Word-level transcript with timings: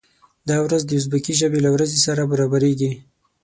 دا 0.49 0.57
ورځ 0.65 0.81
د 0.85 0.91
ازبکي 0.99 1.33
ژبې 1.39 1.59
له 1.65 1.69
ورځې 1.75 1.99
سره 2.07 2.21
برابریږي. 2.31 2.91